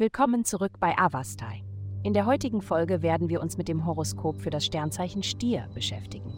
[0.00, 1.62] Willkommen zurück bei Avastai.
[2.02, 6.32] In der heutigen Folge werden wir uns mit dem Horoskop für das Sternzeichen Stier beschäftigen.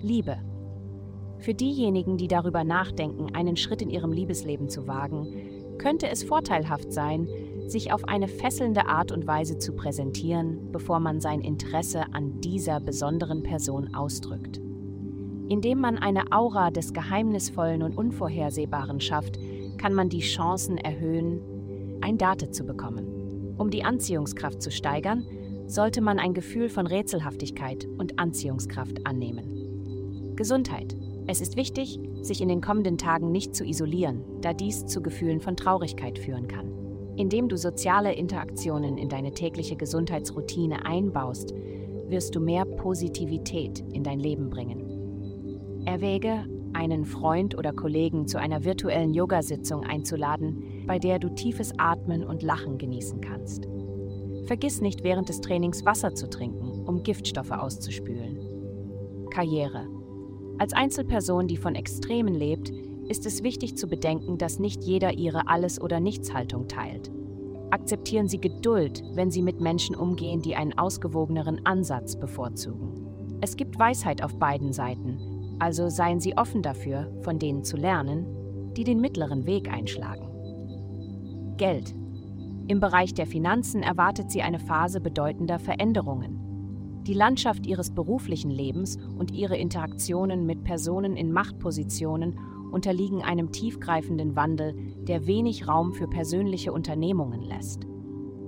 [0.00, 0.38] Liebe.
[1.38, 5.26] Für diejenigen, die darüber nachdenken, einen Schritt in ihrem Liebesleben zu wagen,
[5.76, 7.28] könnte es vorteilhaft sein,
[7.66, 12.80] sich auf eine fesselnde Art und Weise zu präsentieren, bevor man sein Interesse an dieser
[12.80, 14.58] besonderen Person ausdrückt.
[15.50, 19.38] Indem man eine Aura des Geheimnisvollen und Unvorhersehbaren schafft,
[19.76, 21.51] kann man die Chancen erhöhen,
[22.02, 23.54] ein Date zu bekommen.
[23.58, 25.26] Um die Anziehungskraft zu steigern,
[25.66, 30.34] sollte man ein Gefühl von Rätselhaftigkeit und Anziehungskraft annehmen.
[30.36, 30.96] Gesundheit.
[31.26, 35.40] Es ist wichtig, sich in den kommenden Tagen nicht zu isolieren, da dies zu Gefühlen
[35.40, 36.72] von Traurigkeit führen kann.
[37.16, 41.54] Indem du soziale Interaktionen in deine tägliche Gesundheitsroutine einbaust,
[42.08, 45.82] wirst du mehr Positivität in dein Leben bringen.
[45.84, 52.24] Erwäge, einen Freund oder Kollegen zu einer virtuellen Yogasitzung einzuladen, bei der du tiefes Atmen
[52.24, 53.68] und Lachen genießen kannst.
[54.46, 58.38] Vergiss nicht während des Trainings Wasser zu trinken, um Giftstoffe auszuspülen.
[59.30, 59.86] Karriere.
[60.58, 62.70] Als Einzelperson, die von Extremen lebt,
[63.08, 67.10] ist es wichtig zu bedenken, dass nicht jeder ihre Alles- oder Nichts-Haltung teilt.
[67.70, 73.38] Akzeptieren Sie Geduld, wenn Sie mit Menschen umgehen, die einen ausgewogeneren Ansatz bevorzugen.
[73.40, 75.18] Es gibt Weisheit auf beiden Seiten,
[75.62, 78.26] also seien Sie offen dafür, von denen zu lernen,
[78.76, 80.28] die den mittleren Weg einschlagen.
[81.56, 81.94] Geld.
[82.66, 87.02] Im Bereich der Finanzen erwartet sie eine Phase bedeutender Veränderungen.
[87.06, 92.36] Die Landschaft ihres beruflichen Lebens und ihre Interaktionen mit Personen in Machtpositionen
[92.72, 94.74] unterliegen einem tiefgreifenden Wandel,
[95.06, 97.86] der wenig Raum für persönliche Unternehmungen lässt.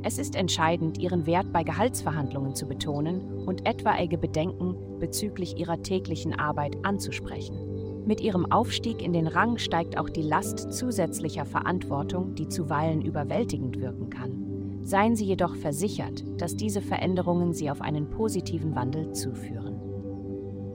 [0.07, 6.39] Es ist entscheidend, ihren Wert bei Gehaltsverhandlungen zu betonen und etwaige Bedenken bezüglich ihrer täglichen
[6.39, 8.05] Arbeit anzusprechen.
[8.05, 13.81] Mit ihrem Aufstieg in den Rang steigt auch die Last zusätzlicher Verantwortung, die zuweilen überwältigend
[13.81, 14.81] wirken kann.
[14.83, 19.81] Seien Sie jedoch versichert, dass diese Veränderungen Sie auf einen positiven Wandel zuführen.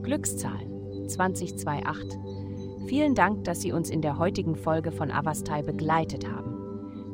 [0.01, 2.19] Glückszahlen 2028
[2.87, 6.49] Vielen Dank, dass Sie uns in der heutigen Folge von Avastai begleitet haben.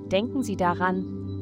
[0.10, 1.25] Denken Sie daran,